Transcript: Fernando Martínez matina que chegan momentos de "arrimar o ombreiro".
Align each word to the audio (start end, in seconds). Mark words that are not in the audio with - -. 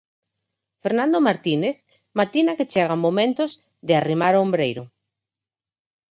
Fernando 0.83 1.17
Martínez 1.27 1.77
matina 2.17 2.57
que 2.57 2.69
chegan 2.73 2.99
momentos 3.07 3.51
de 3.87 3.93
"arrimar 3.95 4.33
o 4.35 4.41
ombreiro". 4.45 4.83